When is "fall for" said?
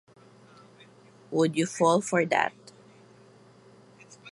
1.67-2.25